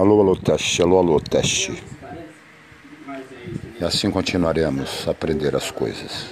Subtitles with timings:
[0.00, 1.84] Alô, alô, teste, alô, alô, teste.
[3.78, 6.30] E assim continuaremos a aprender as coisas.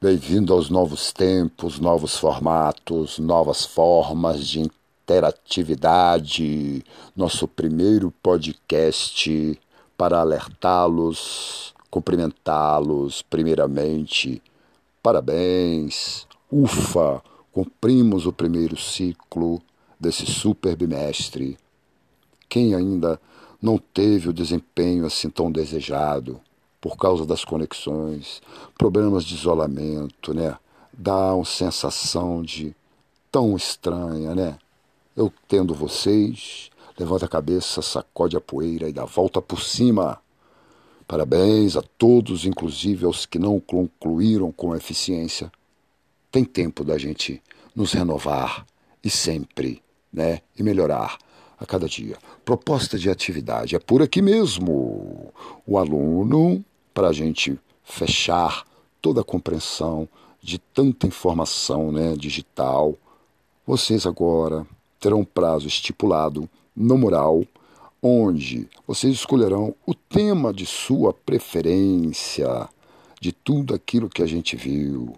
[0.00, 6.82] Bem-vindo aos novos tempos, novos formatos, novas formas de interatividade.
[7.14, 9.60] Nosso primeiro podcast
[9.94, 14.42] para alertá-los, cumprimentá-los, primeiramente.
[15.02, 16.26] Parabéns!
[16.52, 17.22] Ufa!
[17.50, 19.62] Cumprimos o primeiro ciclo
[19.98, 21.56] desse super bimestre.
[22.50, 23.18] Quem ainda
[23.62, 26.38] não teve o desempenho assim tão desejado
[26.82, 28.42] por causa das conexões,
[28.76, 30.54] problemas de isolamento, né?
[30.92, 32.76] Dá uma sensação de
[33.32, 34.58] tão estranha, né?
[35.16, 40.20] Eu tendo vocês, levanta a cabeça, sacode a poeira e dá volta por cima.
[41.06, 45.50] Parabéns a todos, inclusive aos que não concluíram com eficiência.
[46.30, 47.40] Tem tempo da gente
[47.74, 48.66] nos renovar
[49.02, 50.40] e sempre, né?
[50.58, 51.18] E melhorar
[51.58, 52.18] a cada dia.
[52.44, 55.32] Proposta de atividade é por aqui mesmo.
[55.66, 58.64] O aluno, para a gente fechar
[59.00, 60.08] toda a compreensão
[60.42, 62.94] de tanta informação né, digital,
[63.66, 64.66] vocês agora
[65.00, 67.44] terão um prazo estipulado no mural,
[68.08, 72.68] onde vocês escolherão o tema de sua preferência,
[73.20, 75.14] de tudo aquilo que a gente viu.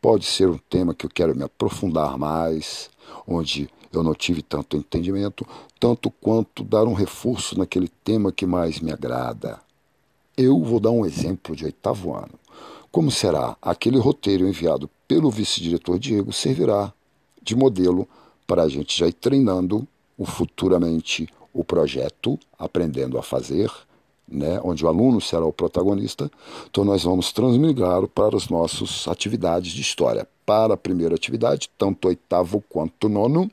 [0.00, 2.90] Pode ser um tema que eu quero me aprofundar mais,
[3.28, 5.46] onde eu não tive tanto entendimento,
[5.78, 9.60] tanto quanto dar um reforço naquele tema que mais me agrada.
[10.36, 12.34] Eu vou dar um exemplo de oitavo ano.
[12.90, 16.92] Como será aquele roteiro enviado pelo vice-diretor Diego servirá
[17.40, 18.08] de modelo
[18.48, 19.86] para a gente já ir treinando
[20.18, 23.70] o futuramente o projeto Aprendendo a Fazer,
[24.28, 26.30] né, onde o aluno será o protagonista.
[26.70, 30.26] Então nós vamos transmigrar para as nossas atividades de história.
[30.46, 33.50] Para a primeira atividade, tanto oitavo quanto nono,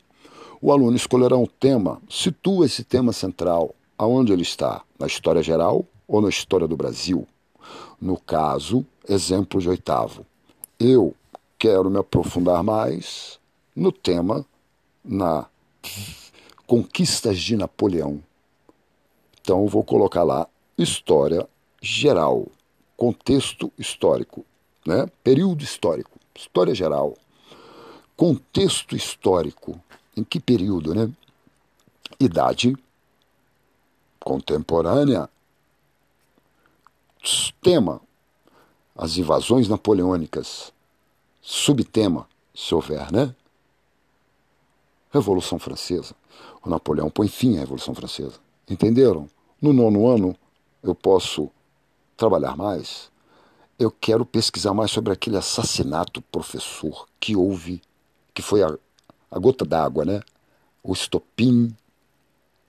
[0.61, 5.85] o aluno escolherá um tema, situa esse tema central aonde ele está, na história geral
[6.07, 7.27] ou na história do Brasil.
[8.01, 10.25] No caso, exemplo de oitavo.
[10.79, 11.13] Eu
[11.57, 13.39] quero me aprofundar mais
[13.75, 14.45] no tema
[15.03, 15.45] na
[16.69, 18.23] conquistas de Napoleão.
[19.41, 20.47] Então vou colocar lá
[20.77, 21.49] história
[21.81, 22.45] geral,
[22.95, 24.45] contexto histórico,
[24.85, 25.07] né?
[25.23, 27.17] Período histórico, história geral,
[28.15, 29.81] contexto histórico,
[30.15, 31.11] em que período, né?
[32.19, 32.77] Idade
[34.19, 35.27] contemporânea,
[37.63, 37.99] tema,
[38.95, 40.71] as invasões napoleônicas,
[41.41, 43.33] subtema, se houver, né?
[45.11, 46.15] Revolução Francesa.
[46.63, 48.39] O Napoleão põe fim à Revolução Francesa.
[48.69, 49.27] Entenderam?
[49.61, 50.35] No nono ano,
[50.83, 51.49] eu posso
[52.15, 53.09] trabalhar mais.
[53.77, 57.81] Eu quero pesquisar mais sobre aquele assassinato professor que houve,
[58.33, 58.77] que foi a,
[59.31, 60.21] a gota d'água, né?
[60.83, 61.75] O estopim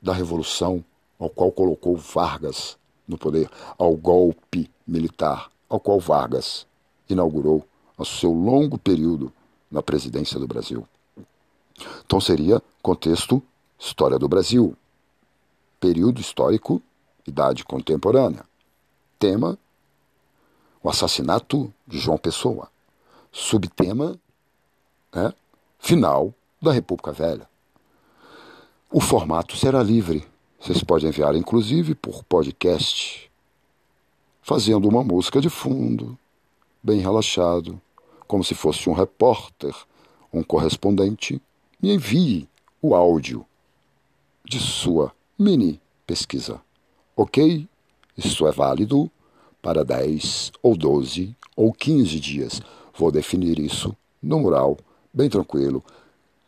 [0.01, 0.85] da Revolução,
[1.19, 6.67] ao qual colocou Vargas no poder, ao golpe militar, ao qual Vargas
[7.09, 7.65] inaugurou
[7.99, 9.33] o seu longo período
[9.71, 10.87] na presidência do Brasil.
[12.05, 13.43] Então seria contexto
[13.81, 14.77] história do Brasil,
[15.81, 16.83] período histórico,
[17.27, 18.45] idade contemporânea.
[19.19, 19.59] Tema:
[20.83, 22.69] o assassinato de João Pessoa.
[23.33, 24.19] Subtema:
[25.15, 25.33] né,
[25.79, 27.49] final da República Velha.
[28.93, 30.27] O formato será livre.
[30.61, 33.31] Vocês podem enviar, inclusive, por podcast,
[34.43, 36.19] fazendo uma música de fundo,
[36.83, 37.81] bem relaxado,
[38.27, 39.75] como se fosse um repórter,
[40.31, 41.41] um correspondente
[41.81, 42.47] me envie
[42.83, 43.47] o áudio
[44.45, 46.61] de sua mini pesquisa.
[47.17, 47.69] Ok?
[48.17, 49.11] Isso é válido
[49.63, 52.61] para 10 ou 12 ou 15 dias.
[52.95, 54.77] Vou definir isso no mural,
[55.13, 55.83] bem tranquilo.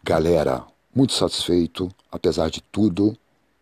[0.02, 3.16] Galera, muito satisfeito, apesar de tudo,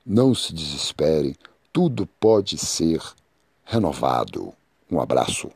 [0.04, 1.36] não se desespere,
[1.72, 3.00] tudo pode ser
[3.64, 4.52] renovado.
[4.90, 5.50] Um abraço.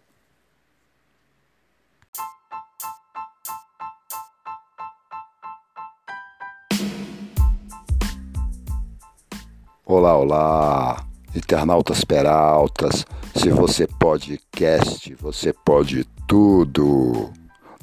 [9.86, 13.04] Olá, olá, internautas peraltas.
[13.36, 17.30] Se você pode cast, você pode tudo.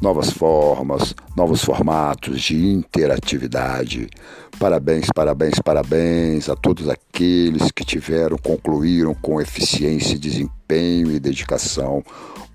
[0.02, 4.10] Novas formas, novos formatos de interatividade.
[4.58, 12.04] Parabéns, parabéns, parabéns a todos aqueles que tiveram, concluíram com eficiência, desempenho e dedicação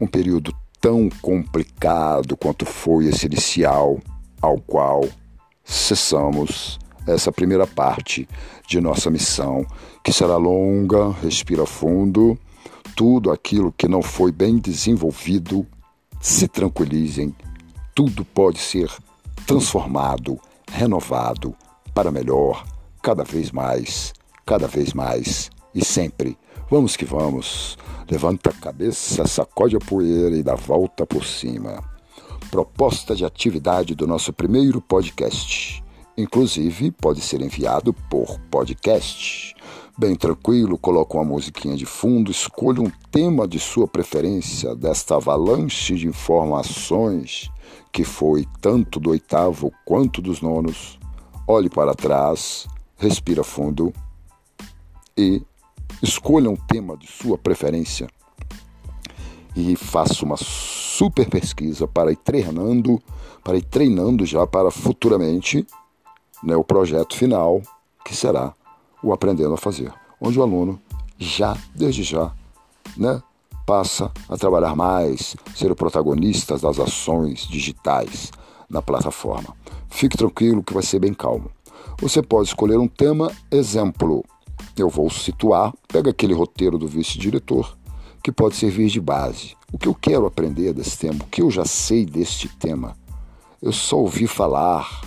[0.00, 4.00] um período tão complicado quanto foi esse inicial,
[4.42, 5.04] ao qual
[5.64, 8.28] cessamos essa primeira parte
[8.66, 9.64] de nossa missão,
[10.02, 12.38] que será longa, respira fundo,
[12.96, 15.66] tudo aquilo que não foi bem desenvolvido,
[16.20, 17.34] se tranquilizem,
[17.94, 18.90] tudo pode ser
[19.46, 20.38] transformado,
[20.70, 21.54] renovado
[21.94, 22.64] para melhor,
[23.02, 24.12] cada vez mais,
[24.44, 26.36] cada vez mais e sempre.
[26.70, 27.78] Vamos que vamos.
[28.10, 31.82] Levanta a cabeça, sacode a poeira e dá volta por cima.
[32.50, 35.84] Proposta de atividade do nosso primeiro podcast.
[36.16, 39.54] Inclusive, pode ser enviado por podcast.
[39.98, 45.94] Bem tranquilo, coloca uma musiquinha de fundo, escolha um tema de sua preferência desta avalanche
[45.94, 47.50] de informações
[47.92, 50.98] que foi tanto do oitavo quanto dos nonos.
[51.46, 52.66] Olhe para trás,
[52.96, 53.92] respira fundo
[55.16, 55.42] e
[56.02, 58.08] escolha um tema de sua preferência
[59.54, 63.02] e faça uma super pesquisa para ir treinando,
[63.42, 65.66] para ir treinando já para futuramente
[66.42, 67.62] né, o projeto final,
[68.04, 68.54] que será
[69.02, 70.80] o Aprendendo a Fazer, onde o aluno
[71.18, 72.32] já, desde já,
[72.96, 73.22] né,
[73.66, 78.30] passa a trabalhar mais, ser o protagonista das ações digitais
[78.70, 79.56] na plataforma.
[79.90, 81.50] Fique tranquilo que vai ser bem calmo.
[82.00, 84.24] Você pode escolher um tema exemplo.
[84.76, 87.76] Eu vou situar, pega aquele roteiro do vice-diretor,
[88.22, 89.56] que pode servir de base.
[89.72, 92.96] O que eu quero aprender desse tema, o que eu já sei deste tema.
[93.60, 95.00] Eu só ouvi falar,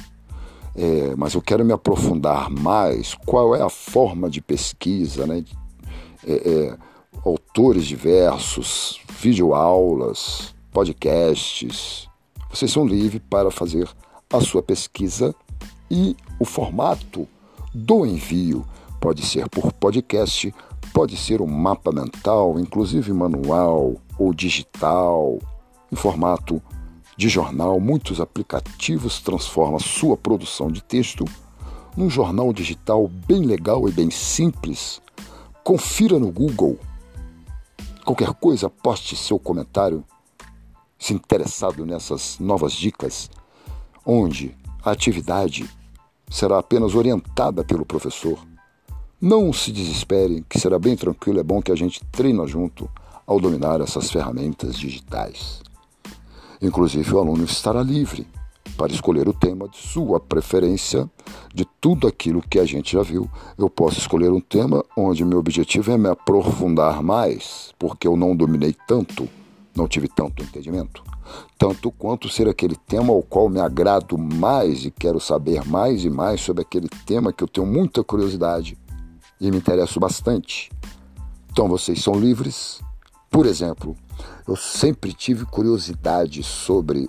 [0.75, 3.13] é, mas eu quero me aprofundar mais.
[3.25, 5.43] Qual é a forma de pesquisa, né?
[6.25, 6.77] É, é,
[7.25, 12.07] autores diversos, videoaulas, podcasts.
[12.49, 13.89] Vocês são livres para fazer
[14.31, 15.33] a sua pesquisa
[15.89, 17.27] e o formato
[17.73, 18.65] do envio
[18.99, 20.53] pode ser por podcast,
[20.93, 25.39] pode ser um mapa mental, inclusive manual ou digital,
[25.91, 26.61] em formato
[27.19, 27.81] de jornal.
[27.81, 31.25] Muitos aplicativos transformam sua produção de texto
[31.97, 35.01] num jornal digital bem legal e bem simples.
[35.61, 36.79] Confira no Google.
[38.05, 40.01] Qualquer coisa, poste seu comentário
[40.97, 43.29] se interessado nessas novas dicas,
[44.05, 45.69] onde a atividade
[46.29, 48.39] será apenas orientada pelo professor.
[49.19, 52.89] Não se desespere, que será bem tranquilo, é bom que a gente treina junto
[53.27, 55.61] ao dominar essas ferramentas digitais.
[56.61, 58.27] Inclusive, o aluno estará livre
[58.77, 61.09] para escolher o tema de sua preferência
[61.53, 63.29] de tudo aquilo que a gente já viu.
[63.57, 68.35] Eu posso escolher um tema onde meu objetivo é me aprofundar mais, porque eu não
[68.35, 69.27] dominei tanto,
[69.75, 71.03] não tive tanto entendimento
[71.57, 76.09] tanto quanto ser aquele tema ao qual me agrado mais e quero saber mais e
[76.09, 78.77] mais sobre aquele tema que eu tenho muita curiosidade
[79.39, 80.69] e me interesso bastante.
[81.51, 82.81] Então vocês são livres.
[83.29, 83.95] Por exemplo,
[84.47, 87.07] eu sempre tive curiosidade sobre,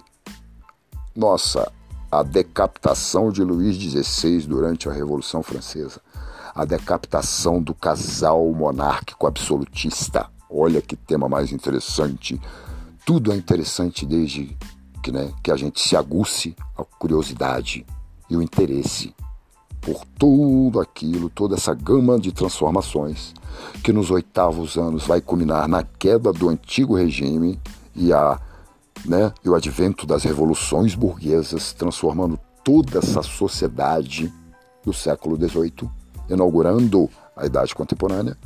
[1.16, 1.70] nossa,
[2.10, 6.00] a decapitação de Luís XVI durante a Revolução Francesa,
[6.54, 10.28] a decapitação do casal monárquico absolutista.
[10.50, 12.40] Olha que tema mais interessante.
[13.06, 14.56] Tudo é interessante desde
[15.02, 17.86] que, né, que a gente se aguce a curiosidade
[18.28, 19.14] e o interesse
[19.80, 23.32] por tudo aquilo, toda essa gama de transformações
[23.82, 27.58] que nos oitavos anos vai culminar na queda do antigo regime
[27.94, 28.38] e, a,
[29.04, 34.32] né, e o advento das revoluções burguesas, transformando toda essa sociedade
[34.84, 35.90] do século XVIII,
[36.28, 38.36] inaugurando a Idade Contemporânea,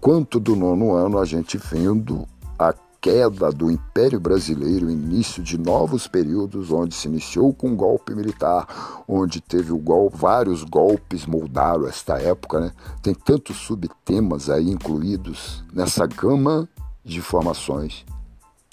[0.00, 2.26] quanto do nono ano a gente vendo
[2.58, 2.72] a
[3.06, 9.04] queda do Império Brasileiro, início de novos períodos, onde se iniciou com um golpe militar,
[9.06, 12.72] onde teve o gol, vários golpes moldaram esta época, né?
[13.00, 16.68] Tem tantos subtemas aí incluídos nessa gama
[17.04, 18.04] de informações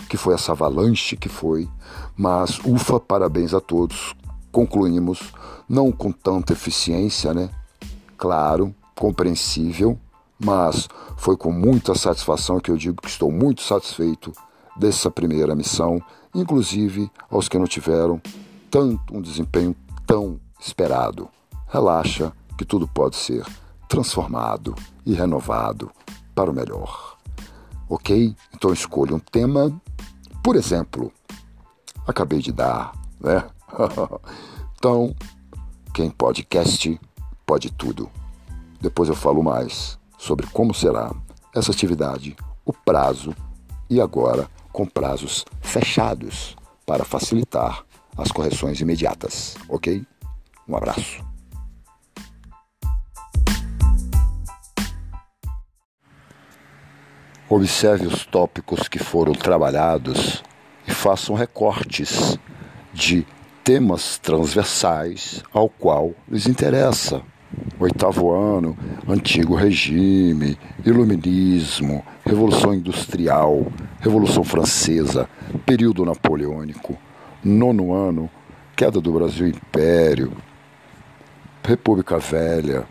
[0.09, 1.69] que foi essa avalanche que foi,
[2.17, 4.15] mas ufa, parabéns a todos.
[4.51, 5.31] Concluímos
[5.69, 7.51] não com tanta eficiência, né?
[8.17, 9.95] Claro, compreensível,
[10.39, 10.87] mas
[11.17, 14.33] foi com muita satisfação que eu digo que estou muito satisfeito
[14.75, 16.01] dessa primeira missão,
[16.33, 18.21] inclusive aos que não tiveram
[18.69, 19.75] tanto um desempenho
[20.05, 21.29] tão esperado.
[21.67, 23.45] Relaxa que tudo pode ser
[23.87, 24.75] transformado
[25.05, 25.91] e renovado
[26.33, 27.17] para o melhor.
[27.87, 28.35] Ok?
[28.53, 29.71] Então escolha um tema,
[30.43, 31.11] por exemplo,
[32.07, 33.43] acabei de dar, né?
[34.77, 35.15] então,
[35.93, 36.99] quem podcast
[37.45, 38.09] pode tudo.
[38.81, 41.11] Depois eu falo mais sobre como será
[41.53, 42.33] essa atividade,
[42.65, 43.35] o prazo
[43.89, 47.83] e agora com prazos fechados para facilitar
[48.17, 50.01] as correções imediatas, ok?
[50.65, 51.21] Um abraço.
[57.49, 60.41] Observe os tópicos que foram trabalhados
[60.87, 62.39] e façam recortes
[62.93, 63.27] de
[63.61, 67.21] temas transversais ao qual lhes interessa
[67.79, 73.67] Oitavo ano, antigo regime, iluminismo, revolução industrial,
[73.99, 75.27] revolução francesa,
[75.65, 76.97] período napoleônico.
[77.43, 78.29] Nono ano,
[78.75, 80.31] queda do Brasil Império,
[81.63, 82.85] República Velha,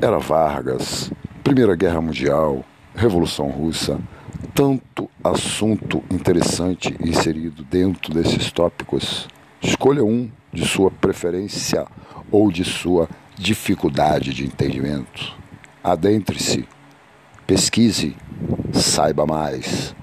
[0.00, 1.10] Era Vargas,
[1.42, 3.98] Primeira Guerra Mundial, Revolução Russa,
[4.54, 9.28] tanto assunto interessante inserido dentro desses tópicos.
[9.62, 11.86] Escolha um de sua preferência
[12.30, 15.34] ou de sua dificuldade de entendimento.
[15.82, 16.68] Adentre-se,
[17.46, 18.16] pesquise,
[18.72, 19.94] saiba mais.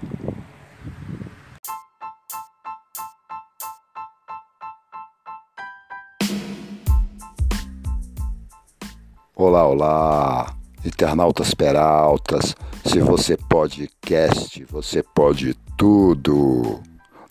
[9.36, 12.56] Olá, olá, internautas peraltas.
[12.84, 16.82] Se você podcast, você pode tudo.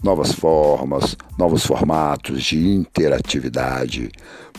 [0.07, 4.09] Novas formas, novos formatos de interatividade.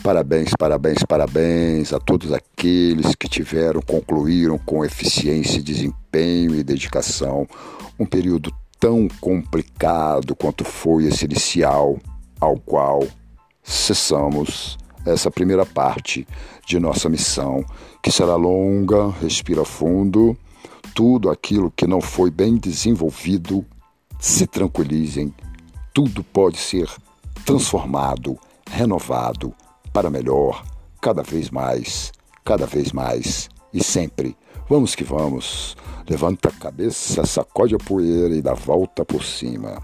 [0.02, 7.48] Parabéns, parabéns, parabéns a todos aqueles que tiveram, concluíram com eficiência, desempenho e dedicação
[7.98, 11.96] um período tão complicado quanto foi esse inicial,
[12.38, 13.02] ao qual
[13.62, 14.76] cessamos
[15.06, 16.28] essa primeira parte
[16.66, 17.64] de nossa missão,
[18.02, 20.36] que será longa, respira fundo.
[20.94, 23.64] Tudo aquilo que não foi bem desenvolvido,
[24.18, 25.32] se tranquilizem,
[25.94, 26.90] tudo pode ser
[27.44, 29.54] transformado, renovado
[29.92, 30.64] para melhor,
[31.00, 32.12] cada vez mais,
[32.44, 34.36] cada vez mais e sempre.
[34.68, 35.76] Vamos que vamos.
[36.08, 39.82] Levanta a cabeça, sacode a poeira e dá volta por cima.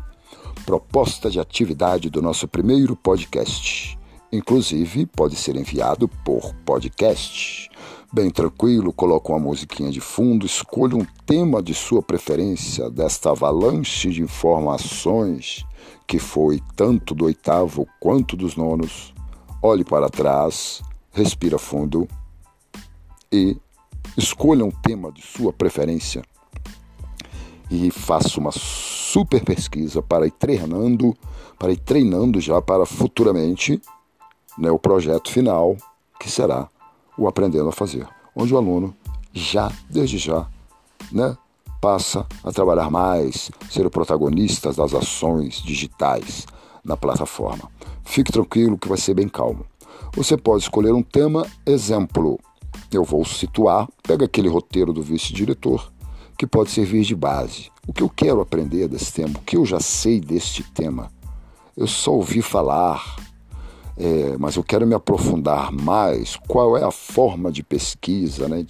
[0.66, 3.98] Proposta de atividade do nosso primeiro podcast.
[4.32, 7.70] Inclusive, pode ser enviado por podcast.
[8.14, 14.08] Bem tranquilo, coloca uma musiquinha de fundo, escolha um tema de sua preferência desta avalanche
[14.08, 15.66] de informações
[16.06, 19.12] que foi tanto do oitavo quanto dos nonos.
[19.60, 20.80] Olhe para trás,
[21.10, 22.06] respira fundo
[23.32, 23.56] e
[24.16, 26.22] escolha um tema de sua preferência
[27.68, 31.16] e faça uma super pesquisa para ir treinando,
[31.58, 33.82] para ir treinando já para futuramente
[34.56, 35.76] né, o projeto final,
[36.20, 36.70] que será
[37.16, 38.94] o Aprendendo a Fazer, onde o aluno
[39.32, 40.46] já, desde já,
[41.10, 41.36] né,
[41.80, 46.46] passa a trabalhar mais, ser o protagonista das ações digitais
[46.84, 47.70] na plataforma.
[48.04, 49.66] Fique tranquilo que vai ser bem calmo.
[50.16, 52.38] Você pode escolher um tema, exemplo,
[52.92, 55.92] eu vou situar, pega aquele roteiro do vice-diretor,
[56.38, 57.70] que pode servir de base.
[57.86, 61.10] O que eu quero aprender desse tema, o que eu já sei deste tema.
[61.76, 63.16] Eu só ouvi falar,
[63.96, 66.36] é, mas eu quero me aprofundar mais.
[66.48, 68.66] Qual é a forma de pesquisa, né?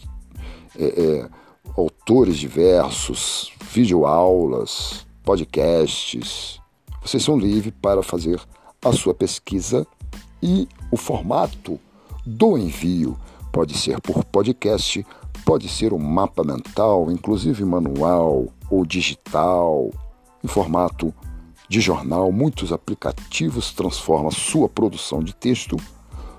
[0.79, 1.29] É, é,
[1.77, 6.61] autores diversos, videoaulas, podcasts.
[7.03, 8.41] Vocês são livres para fazer
[8.85, 9.87] a sua pesquisa
[10.43, 11.79] e o formato
[12.25, 13.17] do envio
[13.53, 15.07] pode ser por podcast,
[15.45, 19.91] pode ser um mapa mental, inclusive manual ou digital,
[20.43, 21.15] em formato
[21.69, 25.77] de jornal, muitos aplicativos transformam sua produção de texto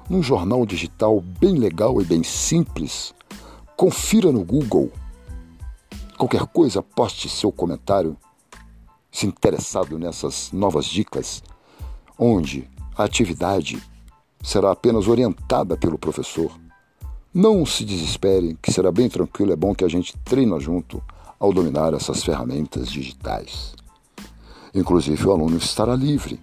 [0.09, 3.13] num jornal digital bem legal e bem simples.
[3.75, 4.91] Confira no Google.
[6.17, 8.15] Qualquer coisa, poste seu comentário
[9.11, 11.41] se interessado nessas novas dicas,
[12.19, 13.81] onde a atividade
[14.43, 16.51] será apenas orientada pelo professor.
[17.33, 21.01] Não se desespere, que será bem tranquilo, é bom que a gente treina junto
[21.39, 23.73] ao dominar essas ferramentas digitais.
[24.75, 26.37] Inclusive, o aluno estará livre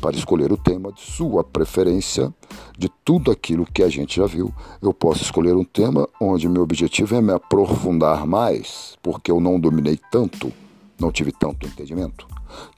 [0.00, 2.34] para escolher o tema de sua preferência,
[2.76, 4.52] de tudo aquilo que a gente já viu.
[4.82, 9.60] Eu posso escolher um tema onde meu objetivo é me aprofundar mais, porque eu não
[9.60, 10.52] dominei tanto,
[10.98, 12.26] não tive tanto entendimento,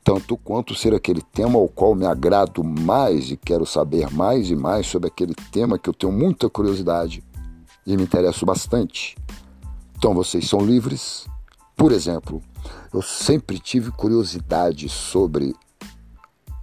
[0.04, 4.54] tanto quanto ser aquele tema ao qual me agrado mais e quero saber mais e
[4.54, 7.24] mais sobre aquele tema que eu tenho muita curiosidade
[7.86, 9.16] e me interesso bastante.
[9.96, 11.26] Então vocês são livres.
[11.78, 12.42] Por exemplo,
[12.92, 15.54] eu sempre tive curiosidade sobre,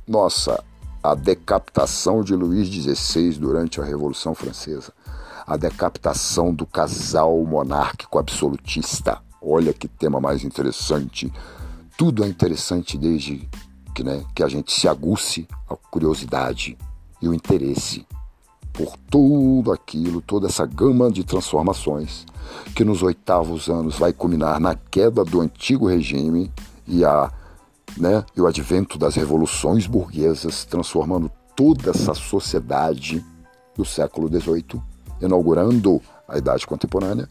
[0.05, 0.61] nossa,
[1.01, 4.91] a decapitação de Luís XVI durante a Revolução Francesa,
[5.47, 9.21] a decapitação do casal monárquico absolutista.
[9.41, 11.31] Olha que tema mais interessante.
[11.97, 13.49] Tudo é interessante desde
[13.95, 16.77] que, né, que a gente se aguce a curiosidade
[17.21, 18.05] e o interesse
[18.75, 22.25] por tudo aquilo, toda essa gama de transformações
[22.75, 26.51] que nos oitavos anos vai culminar na queda do antigo regime
[26.87, 27.31] e, a,
[27.97, 33.25] né, e o advento das revoluções burguesas, transformando toda essa sociedade
[33.75, 34.81] do século XVIII,
[35.21, 37.29] inaugurando a Idade Contemporânea,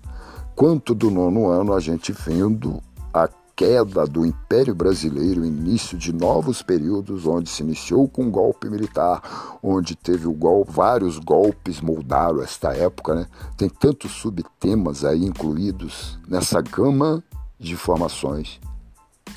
[0.56, 2.82] quanto do nono ano a gente vendo
[3.12, 8.68] a queda do Império Brasileiro, início de novos períodos, onde se iniciou com um golpe
[8.68, 13.26] militar, onde teve gol vários golpes moldaram esta época, né?
[13.56, 17.23] Tem tantos subtemas aí incluídos nessa gama
[17.58, 18.61] de informações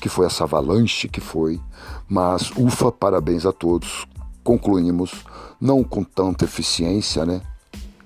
[0.00, 1.60] que foi essa avalanche que foi,
[2.08, 4.06] mas ufa, parabéns a todos.
[4.44, 5.24] Concluímos,
[5.60, 7.42] não com tanta eficiência, né?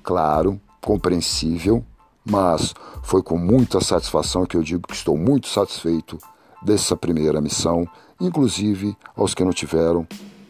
[0.02, 1.84] Claro, compreensível,
[2.24, 6.18] mas foi com muita satisfação que eu digo que estou muito satisfeito
[6.62, 7.88] dessa primeira missão,
[8.20, 10.06] inclusive aos que não tiveram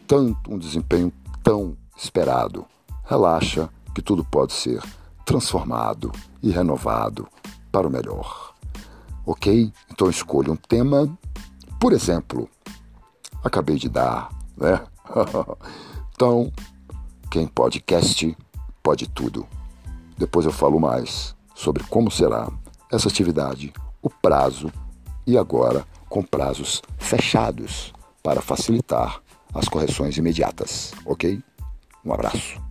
[0.07, 1.11] tanto um desempenho
[1.41, 2.65] tão esperado.
[3.03, 4.81] Relaxa que tudo pode ser
[5.25, 6.11] transformado
[6.41, 7.27] e renovado
[7.71, 8.53] para o melhor.
[9.25, 9.71] Ok?
[9.91, 11.09] Então escolha um tema,
[11.79, 12.49] por exemplo,
[13.43, 14.81] acabei de dar, né?
[16.13, 16.51] então,
[17.31, 18.37] quem podcast
[18.81, 19.47] pode tudo.
[20.17, 22.49] Depois eu falo mais sobre como será
[22.91, 24.71] essa atividade, o prazo
[25.25, 29.21] e agora com prazos fechados para facilitar
[29.53, 31.41] as correções imediatas, ok?
[32.05, 32.61] Um abraço.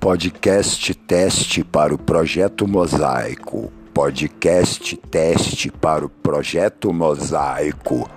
[0.00, 8.10] Podcast teste para o projeto Mosaico podcast teste para o projeto Mosaico.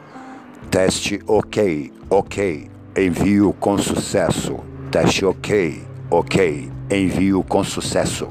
[0.72, 4.58] Teste ok, ok, envio com sucesso.
[4.92, 8.28] Teste ok, ok, envio com sucesso.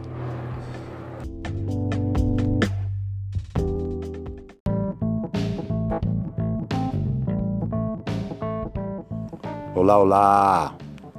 [9.72, 10.74] Olá, olá,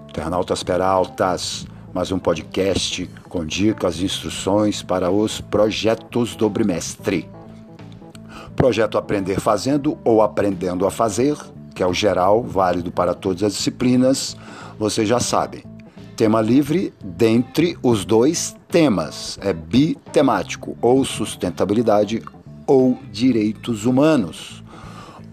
[0.09, 1.65] internautas peraltas
[1.97, 7.27] mais um podcast com dicas e instruções para os projetos do bimestre.
[8.55, 11.35] Projeto Aprender Fazendo ou Aprendendo a Fazer,
[11.73, 14.37] que é o geral, válido para todas as disciplinas,
[14.77, 15.63] vocês já sabem.
[16.15, 22.21] Tema livre dentre os dois temas, é bitemático, ou sustentabilidade
[22.67, 24.63] ou direitos humanos,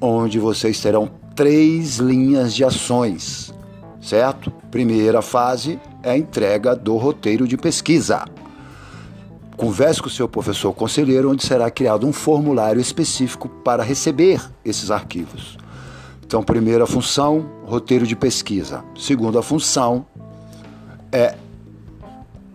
[0.01, 3.53] onde vocês terão três linhas de ações,
[4.01, 4.51] certo?
[4.71, 8.25] Primeira fase, é a entrega do roteiro de pesquisa.
[9.57, 14.91] Converse com o seu professor conselheiro, onde será criado um formulário específico para receber esses
[14.91, 15.57] arquivos.
[16.27, 18.85] Então, primeira função, roteiro de pesquisa.
[18.99, 20.05] Segunda função
[21.11, 21.37] é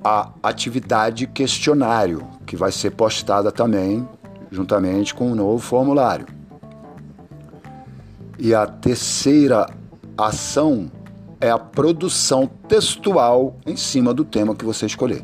[0.03, 4.07] a atividade questionário, que vai ser postada também
[4.51, 6.27] juntamente com o um novo formulário.
[8.37, 9.69] E a terceira
[10.17, 10.91] ação
[11.41, 15.23] é a produção textual em cima do tema que você escolher.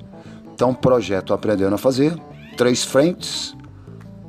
[0.53, 2.15] Então, projeto Aprendendo a Fazer,
[2.55, 3.55] três frentes,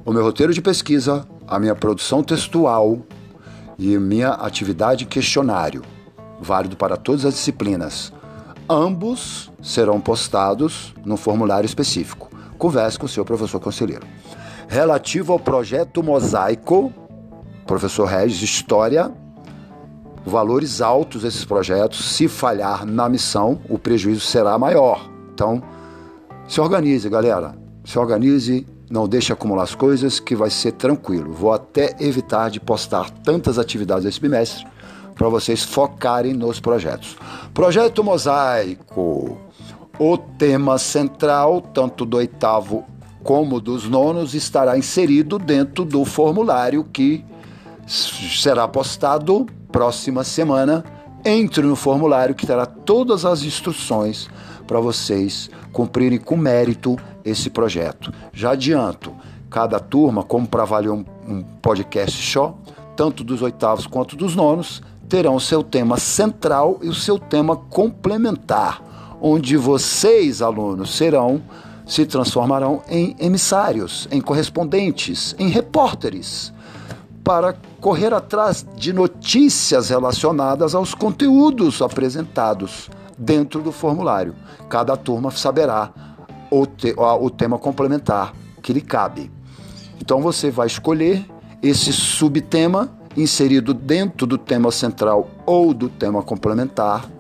[0.05, 2.99] o meu roteiro de pesquisa, a minha produção textual
[3.79, 5.83] e minha atividade questionário,
[6.41, 8.13] válido para todas as disciplinas.
[8.69, 12.29] Ambos serão postados no formulário específico.
[12.59, 14.05] Converse com o seu professor conselheiro.
[14.67, 16.93] Relativo ao projeto Mosaico,
[17.65, 19.13] professor Regis, História
[20.27, 22.13] valores altos esses projetos.
[22.13, 25.09] Se falhar na missão, o prejuízo será maior.
[25.33, 25.63] Então,
[26.49, 27.57] se organize, galera.
[27.85, 31.33] Se organize, não deixe acumular as coisas, que vai ser tranquilo.
[31.33, 34.67] Vou até evitar de postar tantas atividades esse bimestre
[35.15, 37.17] para vocês focarem nos projetos.
[37.55, 39.39] Projeto Mosaico.
[39.99, 42.85] O tema central, tanto do oitavo
[43.23, 47.25] como dos nonos, estará inserido dentro do formulário que
[47.87, 50.85] será postado próxima semana.
[51.25, 54.29] Entre no formulário que terá todas as instruções
[54.67, 58.13] para vocês cumprirem com mérito esse projeto.
[58.33, 59.13] Já adianto,
[59.51, 62.59] cada turma, como para valer um, um podcast show,
[62.95, 67.57] tanto dos oitavos quanto dos nonos, terão o seu tema central e o seu tema
[67.57, 68.83] complementar,
[69.21, 71.43] onde vocês, alunos, serão
[71.87, 76.53] se transformarão em emissários, em correspondentes, em repórteres
[77.27, 84.33] para correr atrás de notícias relacionadas aos conteúdos apresentados dentro do formulário.
[84.69, 85.91] Cada turma saberá
[86.49, 89.29] o, te, o tema complementar que lhe cabe.
[90.01, 91.27] Então você vai escolher
[91.61, 97.11] esse subtema inserido dentro do tema central ou do tema complementar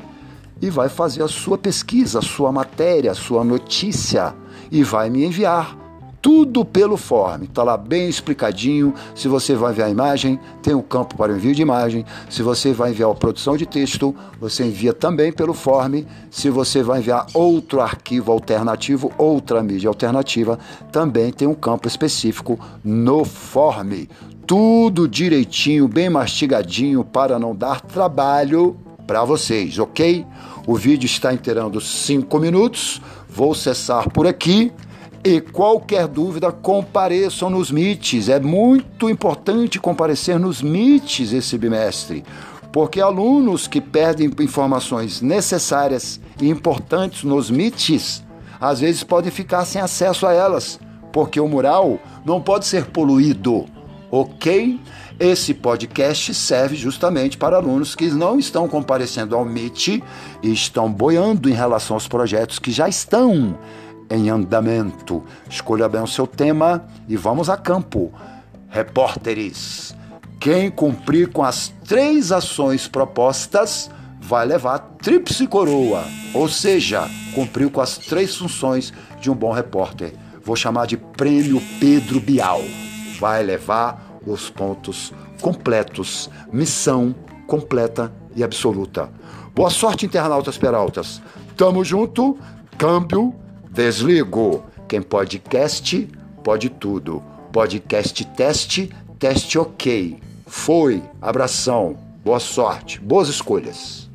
[0.62, 4.36] e vai fazer a sua pesquisa, a sua matéria, a sua notícia
[4.70, 5.76] e vai me enviar
[6.20, 7.44] tudo pelo form.
[7.44, 8.94] Está lá bem explicadinho.
[9.14, 12.04] Se você vai enviar imagem, tem um campo para envio de imagem.
[12.28, 16.04] Se você vai enviar produção de texto, você envia também pelo form.
[16.30, 20.58] Se você vai enviar outro arquivo alternativo, outra mídia alternativa,
[20.90, 24.06] também tem um campo específico no form.
[24.46, 28.76] Tudo direitinho, bem mastigadinho para não dar trabalho
[29.06, 30.26] para vocês, ok?
[30.66, 33.00] O vídeo está inteirando 5 minutos.
[33.28, 34.72] Vou cessar por aqui.
[35.28, 38.28] E qualquer dúvida, compareçam nos MITs.
[38.28, 42.22] É muito importante comparecer nos MITs esse bimestre,
[42.72, 48.22] porque alunos que perdem informações necessárias e importantes nos MITs,
[48.60, 50.78] às vezes podem ficar sem acesso a elas,
[51.12, 53.66] porque o mural não pode ser poluído,
[54.12, 54.78] ok?
[55.18, 60.04] Esse podcast serve justamente para alunos que não estão comparecendo ao MIT
[60.40, 63.58] e estão boiando em relação aos projetos que já estão
[64.10, 65.22] em andamento.
[65.48, 68.12] Escolha bem o seu tema e vamos a campo.
[68.68, 69.94] Repórteres,
[70.40, 73.90] quem cumprir com as três ações propostas
[74.20, 80.12] vai levar tríplice coroa, ou seja, cumpriu com as três funções de um bom repórter.
[80.42, 82.62] Vou chamar de Prêmio Pedro Bial.
[83.18, 86.30] Vai levar os pontos completos.
[86.52, 87.14] Missão
[87.46, 89.10] completa e absoluta.
[89.54, 91.20] Boa sorte, internautas peraltas.
[91.56, 92.38] Tamo junto.
[92.76, 93.34] Câmbio,
[93.76, 94.64] desligo.
[94.88, 96.08] Quem podcast,
[96.42, 97.22] pode tudo.
[97.52, 100.18] Podcast teste, teste ok.
[100.46, 101.02] Foi.
[101.20, 101.98] Abração.
[102.24, 102.98] Boa sorte.
[102.98, 104.08] Boas escolhas.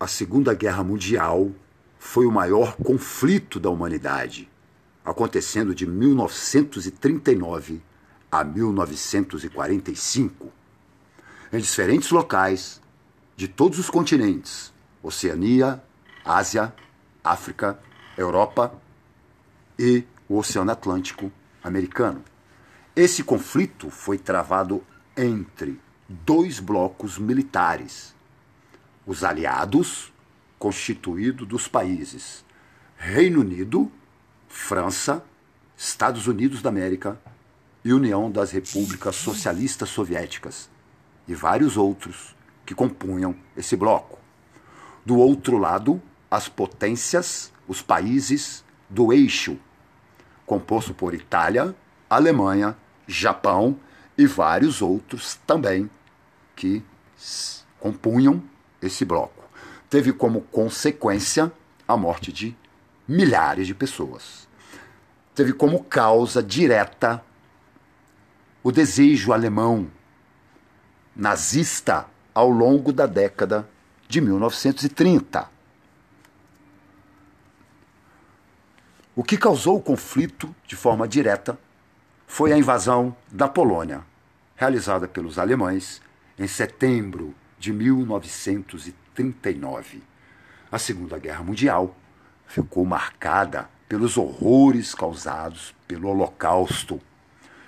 [0.00, 1.50] A Segunda Guerra Mundial
[1.98, 4.48] foi o maior conflito da humanidade,
[5.04, 7.82] acontecendo de 1939
[8.38, 10.52] a 1945,
[11.52, 12.82] em diferentes locais
[13.34, 15.82] de todos os continentes Oceania,
[16.24, 16.74] Ásia,
[17.24, 17.78] África,
[18.16, 18.74] Europa
[19.78, 22.22] e o Oceano Atlântico americano.
[22.94, 24.84] Esse conflito foi travado
[25.16, 28.14] entre dois blocos militares
[29.06, 30.12] os aliados,
[30.58, 32.44] constituído dos países
[32.98, 33.90] Reino Unido,
[34.48, 35.24] França,
[35.76, 37.20] Estados Unidos da América
[37.86, 40.68] e União das Repúblicas Socialistas Soviéticas,
[41.28, 44.18] e vários outros que compunham esse bloco.
[45.04, 49.56] Do outro lado, as potências, os países do eixo,
[50.44, 51.76] composto por Itália,
[52.10, 53.78] Alemanha, Japão
[54.18, 55.88] e vários outros também
[56.56, 56.82] que
[57.78, 58.42] compunham
[58.82, 59.44] esse bloco.
[59.88, 61.52] Teve como consequência
[61.86, 62.56] a morte de
[63.06, 64.48] milhares de pessoas.
[65.36, 67.22] Teve como causa direta
[68.66, 69.86] o desejo alemão
[71.14, 73.68] nazista ao longo da década
[74.08, 75.48] de 1930.
[79.14, 81.56] O que causou o conflito de forma direta
[82.26, 84.02] foi a invasão da Polônia,
[84.56, 86.02] realizada pelos alemães
[86.36, 90.02] em setembro de 1939.
[90.72, 91.96] A Segunda Guerra Mundial
[92.48, 97.00] ficou marcada pelos horrores causados pelo Holocausto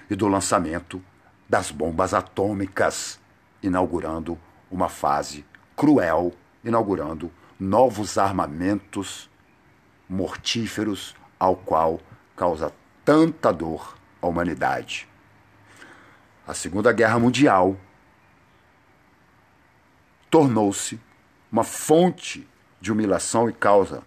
[0.08, 1.02] e do lançamento
[1.48, 3.18] das bombas atômicas,
[3.62, 4.38] inaugurando
[4.70, 5.44] uma fase
[5.76, 6.32] cruel,
[6.64, 9.30] inaugurando novos armamentos
[10.08, 12.00] mortíferos ao qual
[12.36, 12.72] causa
[13.04, 15.08] tanta dor à humanidade.
[16.46, 17.76] A Segunda Guerra Mundial
[20.30, 21.00] tornou-se
[21.50, 22.48] uma fonte
[22.80, 24.02] de humilhação e causa.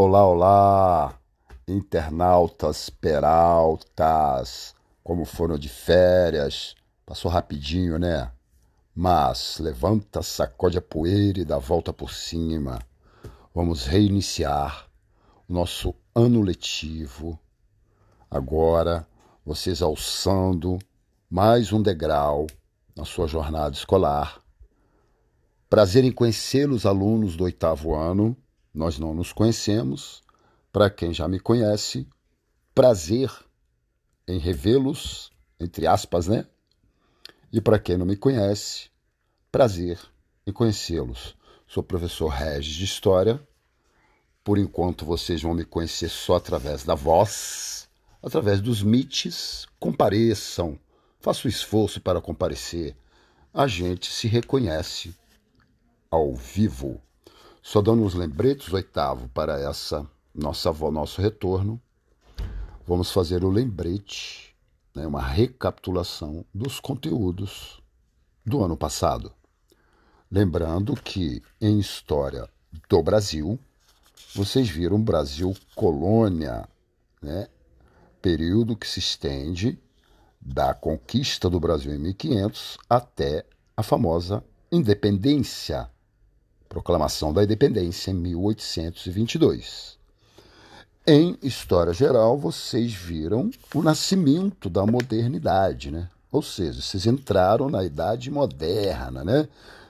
[0.00, 1.18] Olá, olá,
[1.66, 8.30] internautas, peraltas, como foram de férias, passou rapidinho, né?
[8.94, 12.78] Mas levanta, sacode a poeira e dá volta por cima.
[13.52, 14.88] Vamos reiniciar
[15.48, 17.36] o nosso ano letivo.
[18.30, 19.04] Agora,
[19.44, 20.78] vocês alçando
[21.28, 22.46] mais um degrau
[22.94, 24.40] na sua jornada escolar.
[25.68, 28.36] Prazer em conhecê-los, alunos do oitavo ano.
[28.72, 30.22] Nós não nos conhecemos.
[30.72, 32.06] Para quem já me conhece,
[32.74, 33.30] prazer
[34.26, 36.46] em revê-los, entre aspas, né?
[37.52, 38.90] E para quem não me conhece,
[39.50, 39.98] prazer
[40.46, 41.36] em conhecê-los.
[41.66, 43.40] Sou professor Regis de História.
[44.44, 47.88] Por enquanto vocês vão me conhecer só através da voz,
[48.22, 49.66] através dos mites.
[49.78, 50.78] Compareçam
[51.20, 52.96] Faça o esforço para comparecer.
[53.52, 55.14] A gente se reconhece
[56.10, 57.02] ao vivo.
[57.62, 61.80] Só dando os lembretes, oitavo, para essa nossa nosso retorno.
[62.86, 64.56] Vamos fazer o lembrete,
[64.94, 67.82] né, uma recapitulação dos conteúdos
[68.46, 69.32] do ano passado.
[70.30, 72.48] Lembrando que em História
[72.88, 73.58] do Brasil,
[74.34, 76.68] vocês viram Brasil colônia,
[77.20, 77.48] né,
[78.22, 79.78] período que se estende
[80.40, 83.44] da conquista do Brasil em 1500 até
[83.76, 85.90] a famosa independência
[86.68, 89.98] proclamação da independência em 1822.
[91.06, 96.10] Em história geral, vocês viram o nascimento da modernidade, né?
[96.30, 99.48] Ou seja, vocês entraram na idade moderna, né?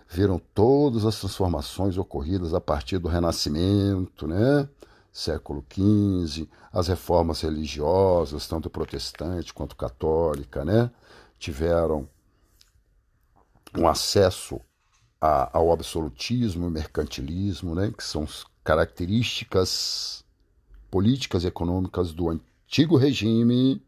[0.08, 4.68] Viram todas as transformações ocorridas a partir do Renascimento, né?
[5.12, 10.88] Século XV, as reformas religiosas, tanto protestante quanto católica, né?
[11.36, 12.08] Tiveram
[13.76, 14.60] um acesso
[15.20, 17.92] a, ao absolutismo mercantilismo, né?
[17.96, 18.26] Que são
[18.62, 20.24] características
[20.90, 23.82] políticas e econômicas do antigo regime,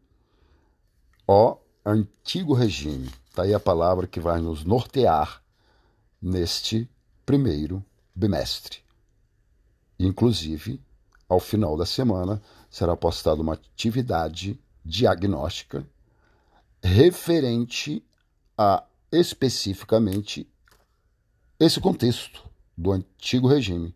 [1.27, 3.09] ó, antigo regime.
[3.29, 5.41] Está aí a palavra que vai nos nortear
[6.21, 6.89] neste
[7.25, 8.79] primeiro bimestre.
[9.97, 10.81] Inclusive,
[11.29, 15.85] ao final da semana, será postada uma atividade diagnóstica
[16.83, 18.03] referente
[18.57, 20.50] a especificamente
[21.63, 22.43] esse contexto
[22.75, 23.95] do antigo regime,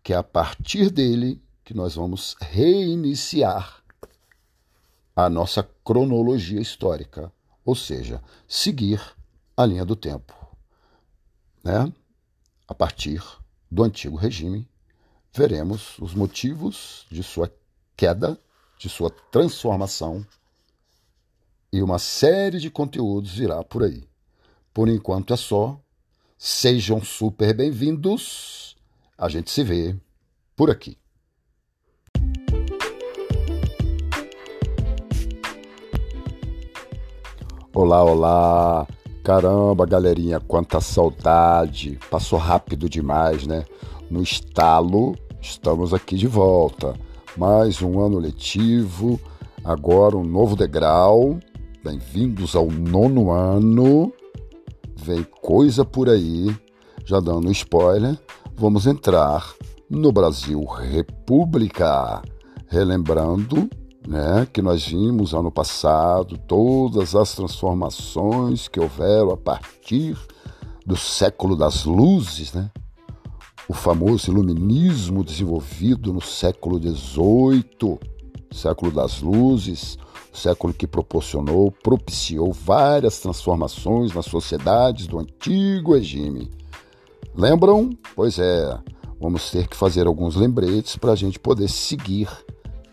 [0.00, 3.82] que é a partir dele que nós vamos reiniciar
[5.16, 7.32] a nossa cronologia histórica,
[7.64, 9.02] ou seja, seguir
[9.56, 10.32] a linha do tempo.
[11.64, 11.92] Né?
[12.68, 13.20] A partir
[13.68, 14.68] do antigo regime,
[15.34, 17.52] veremos os motivos de sua
[17.96, 18.38] queda,
[18.78, 20.24] de sua transformação,
[21.72, 24.08] e uma série de conteúdos virá por aí.
[24.72, 25.80] Por enquanto é só.
[26.42, 28.74] Sejam super bem-vindos.
[29.18, 29.94] A gente se vê
[30.56, 30.96] por aqui.
[37.74, 38.88] Olá, olá!
[39.22, 41.98] Caramba, galerinha, quanta saudade!
[42.10, 43.66] Passou rápido demais, né?
[44.10, 46.98] No estalo, estamos aqui de volta.
[47.36, 49.20] Mais um ano letivo,
[49.62, 51.38] agora um novo degrau.
[51.84, 54.10] Bem-vindos ao nono ano.
[55.02, 56.54] Vem coisa por aí,
[57.04, 58.18] já dando spoiler.
[58.54, 59.54] Vamos entrar
[59.88, 62.22] no Brasil República.
[62.66, 63.68] Relembrando
[64.06, 70.18] né, que nós vimos ano passado, todas as transformações que houveram a partir
[70.84, 72.70] do século das luzes, né?
[73.68, 77.98] o famoso iluminismo desenvolvido no século XVIII,
[78.52, 79.96] século das luzes,
[80.32, 86.50] século que proporcionou, propiciou várias transformações nas sociedades do antigo regime.
[87.34, 87.90] Lembram?
[88.14, 88.78] Pois é,
[89.20, 92.28] vamos ter que fazer alguns lembretes para a gente poder seguir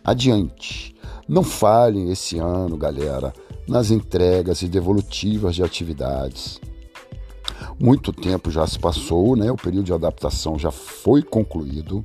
[0.03, 0.95] adiante.
[1.27, 3.33] Não falhem esse ano, galera,
[3.67, 6.59] nas entregas e devolutivas de atividades.
[7.79, 9.51] Muito tempo já se passou, né?
[9.51, 12.03] O período de adaptação já foi concluído.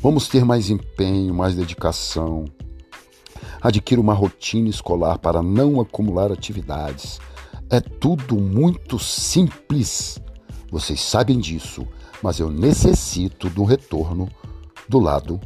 [0.00, 2.44] Vamos ter mais empenho, mais dedicação.
[3.66, 7.18] Adquira uma rotina escolar para não acumular atividades.
[7.68, 10.20] É tudo muito simples.
[10.70, 11.84] Vocês sabem disso,
[12.22, 14.28] mas eu necessito do retorno
[14.88, 15.40] do lado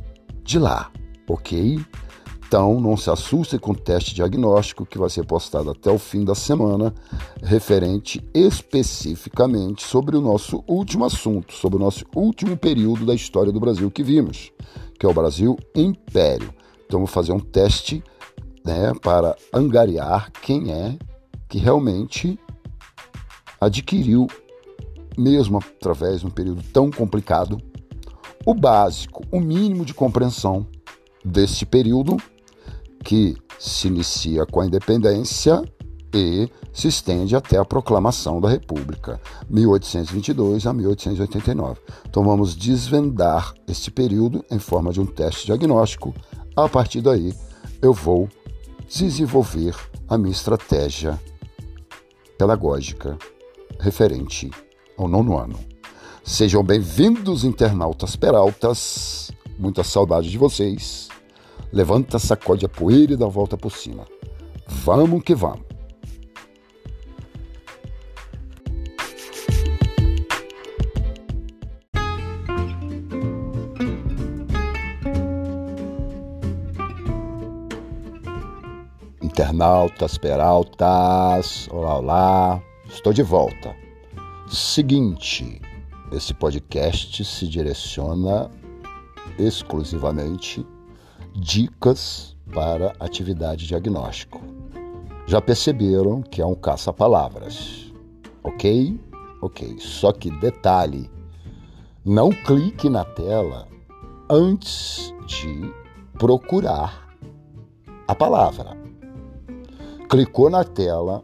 [0.44, 0.90] de lá,
[1.26, 1.80] ok?
[2.46, 6.22] Então, não se assuste com o teste diagnóstico que vai ser postado até o fim
[6.22, 6.94] da semana,
[7.42, 13.60] referente especificamente sobre o nosso último assunto, sobre o nosso último período da história do
[13.60, 14.52] Brasil que vimos,
[14.98, 16.59] que é o Brasil Império.
[16.90, 18.02] Então, vou fazer um teste
[18.64, 20.98] né, para angariar quem é
[21.48, 22.36] que realmente
[23.60, 24.26] adquiriu,
[25.16, 27.62] mesmo através de um período tão complicado,
[28.44, 30.66] o básico, o mínimo de compreensão
[31.24, 32.16] desse período
[33.04, 35.62] que se inicia com a independência
[36.12, 41.80] e se estende até a proclamação da República, 1822 a 1889.
[42.08, 46.12] Então vamos desvendar este período em forma de um teste diagnóstico.
[46.62, 47.32] A partir daí,
[47.80, 48.28] eu vou
[48.86, 49.74] desenvolver
[50.06, 51.18] a minha estratégia
[52.36, 53.16] pedagógica
[53.78, 54.50] referente
[54.98, 55.58] ao nono ano.
[56.22, 59.30] Sejam bem-vindos, internautas peraltas.
[59.58, 61.08] Muita saudade de vocês.
[61.72, 64.06] Levanta, sacode a poeira e dá a volta por cima.
[64.68, 65.69] Vamos que vamos.
[79.50, 83.74] Internautas, peraltas, olá, olá, estou de volta.
[84.46, 85.60] Seguinte,
[86.12, 88.48] esse podcast se direciona
[89.36, 90.64] exclusivamente
[91.34, 94.40] dicas para atividade diagnóstico.
[95.26, 97.92] Já perceberam que é um caça-palavras,
[98.44, 99.00] ok?
[99.42, 99.80] Ok.
[99.80, 101.10] Só que detalhe:
[102.04, 103.66] não clique na tela
[104.30, 105.74] antes de
[106.16, 107.08] procurar
[108.06, 108.79] a palavra.
[110.10, 111.22] Clicou na tela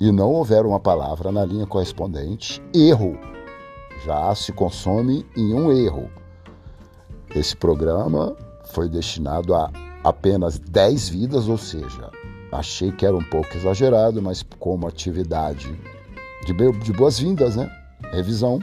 [0.00, 3.16] e não houver uma palavra na linha correspondente, erro.
[4.04, 6.10] já se consome em um erro.
[7.32, 8.34] Esse programa
[8.72, 9.70] foi destinado a
[10.02, 12.10] apenas 10 vidas, ou seja,
[12.50, 15.72] achei que era um pouco exagerado, mas como atividade
[16.44, 17.70] de, de boas-vindas, né?
[18.10, 18.58] Revisão.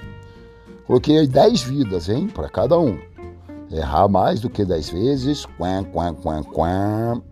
[0.85, 2.99] Coloquei aí 10 vidas, hein, para cada um.
[3.71, 7.23] Errar mais do que 10 vezes, quen, quen, quen, quen,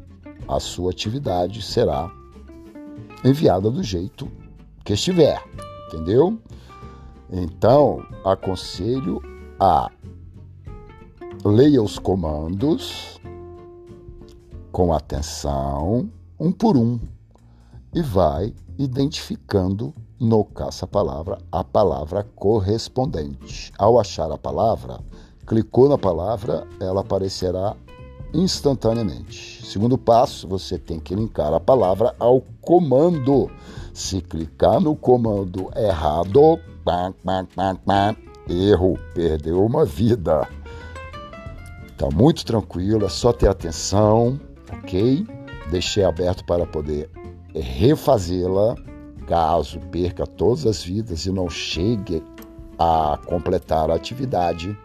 [0.48, 2.12] a sua atividade será
[3.24, 4.30] enviada do jeito
[4.84, 5.42] que estiver,
[5.88, 6.40] entendeu?
[7.32, 9.22] Então, aconselho
[9.60, 9.90] a
[11.46, 13.20] leia os comandos
[14.72, 17.00] com atenção, um por um,
[17.94, 23.72] e vai identificando no caça-palavra a palavra correspondente.
[23.78, 25.00] Ao achar a palavra,
[25.46, 27.76] clicou na palavra, ela aparecerá
[28.34, 29.66] instantaneamente.
[29.66, 33.50] Segundo passo, você tem que linkar a palavra ao comando.
[33.94, 37.46] Se clicar no comando errado, pá, pá,
[37.86, 38.16] pá,
[38.50, 40.48] erro, perdeu uma vida.
[41.98, 44.40] Tá muito tranquilo, é só ter atenção,
[44.72, 45.26] ok?
[45.70, 47.10] Deixei aberto para poder
[47.54, 48.76] refazê-la
[49.28, 52.24] caso perca todas as vidas e não chegue
[52.78, 54.78] a completar a atividade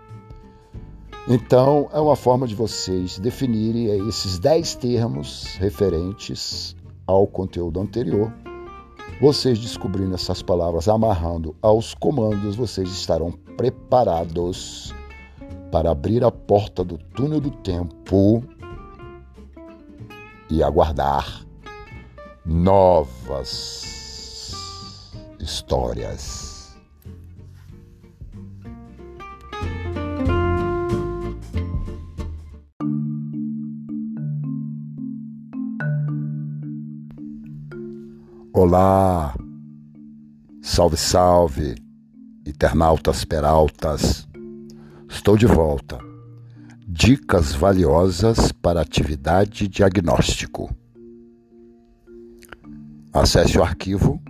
[1.28, 6.74] então, é uma forma de vocês definirem esses 10 termos referentes
[7.06, 8.32] ao conteúdo anterior.
[9.20, 14.94] Vocês descobrindo essas palavras, amarrando aos comandos, vocês estarão preparados
[15.70, 18.42] para abrir a porta do túnel do tempo
[20.48, 21.44] e aguardar
[22.46, 23.84] novas
[25.38, 26.47] histórias.
[38.60, 39.36] Olá,
[40.60, 41.76] salve, salve,
[42.44, 44.26] internautas peraltas.
[45.08, 45.96] Estou de volta.
[46.84, 50.74] Dicas valiosas para atividade diagnóstico.
[53.12, 54.20] Acesse o arquivo.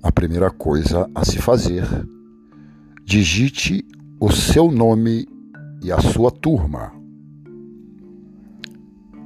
[0.00, 1.88] A primeira coisa a se fazer,
[3.04, 3.84] digite
[4.20, 5.26] o seu nome
[5.82, 6.99] e a sua turma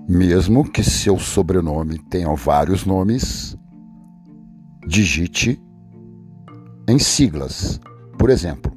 [0.09, 3.57] mesmo que seu sobrenome tenha vários nomes,
[4.87, 5.61] digite
[6.89, 7.81] em siglas.
[8.19, 8.73] Por exemplo,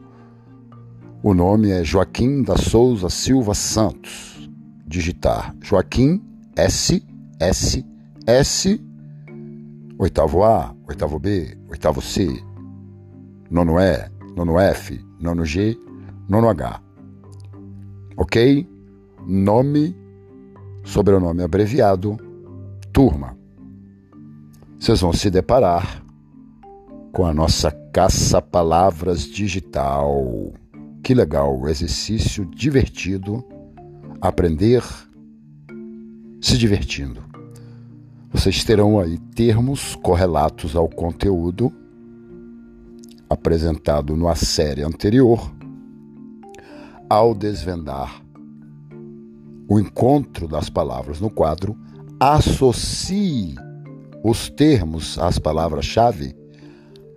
[1.21, 4.49] o nome é Joaquim da Souza Silva Santos.
[4.87, 6.23] Digitar Joaquim
[6.55, 7.05] S
[7.41, 7.85] S
[8.25, 8.81] S
[9.99, 12.41] oitavo A, oitavo B, oitavo C,
[13.49, 15.77] nono E, nono F, nono G,
[16.29, 16.81] nono H.
[18.15, 18.65] Ok?
[19.25, 19.93] Nome
[20.87, 22.17] sobrenome abreviado,
[22.93, 23.37] turma.
[24.79, 26.01] Vocês vão se deparar
[27.11, 30.53] com a nossa caça-palavras digital.
[31.03, 33.43] Que legal, exercício divertido,
[34.21, 34.81] aprender
[36.39, 37.21] se divertindo.
[38.31, 41.71] Vocês terão aí termos correlatos ao conteúdo
[43.29, 45.51] apresentado na série anterior.
[47.09, 48.21] Ao desvendar
[49.69, 51.77] o encontro das palavras no quadro,
[52.19, 53.55] associe
[54.23, 56.35] os termos, as palavras-chave,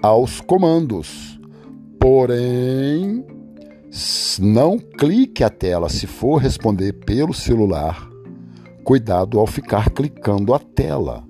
[0.02, 1.38] aos comandos.
[1.98, 3.24] Porém,
[4.40, 8.08] não clique a tela se for responder pelo celular.
[8.84, 11.24] Cuidado ao ficar clicando a tela.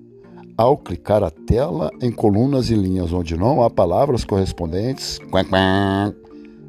[0.56, 5.18] Ao clicar a tela em colunas e linhas onde não há palavras correspondentes,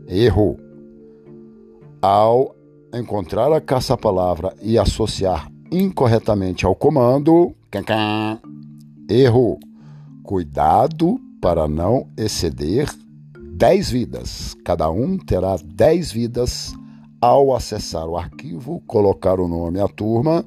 [0.07, 0.57] erro.
[2.01, 2.55] Ao
[2.93, 7.55] encontrar a caça-palavra e associar incorretamente ao comando,
[9.09, 9.59] erro.
[10.23, 12.89] Cuidado para não exceder
[13.53, 14.55] 10 vidas.
[14.63, 16.73] Cada um terá 10 vidas
[17.19, 20.45] ao acessar o arquivo, colocar o nome à turma.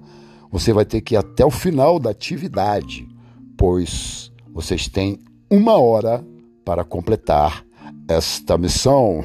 [0.51, 3.09] Você vai ter que ir até o final da atividade,
[3.57, 5.19] pois vocês têm
[5.51, 6.25] uma hora
[6.65, 7.65] para completar
[8.09, 9.23] esta missão.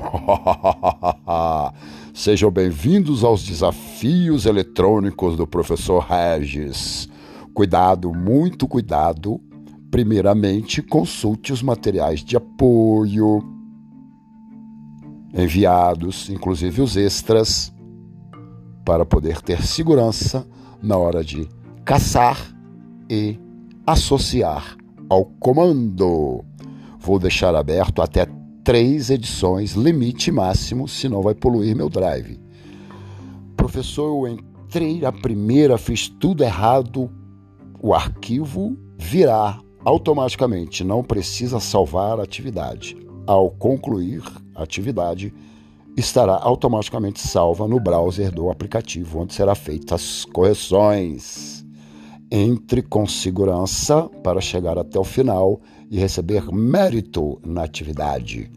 [2.13, 7.09] Sejam bem-vindos aos desafios eletrônicos do professor Regis.
[7.53, 9.39] Cuidado, muito cuidado.
[9.91, 13.43] Primeiramente, consulte os materiais de apoio
[15.33, 17.73] enviados, inclusive os extras,
[18.85, 20.47] para poder ter segurança
[20.81, 21.47] na hora de
[21.83, 22.37] caçar
[23.09, 23.39] e
[23.85, 24.77] associar
[25.09, 26.43] ao comando.
[26.99, 28.27] Vou deixar aberto até
[28.63, 32.39] três edições, limite máximo, senão vai poluir meu drive.
[33.55, 37.09] Professor, eu entrei a primeira, fiz tudo errado,
[37.81, 42.95] o arquivo virá automaticamente, não precisa salvar a atividade.
[43.29, 44.23] ao concluir
[44.55, 45.31] a atividade,
[45.95, 51.63] estará automaticamente salva no browser do aplicativo, onde será feitas correções.
[52.31, 58.51] Entre com segurança para chegar até o final e receber mérito na atividade.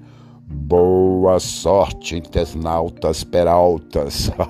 [0.46, 4.30] Boa sorte, internautas peraltas!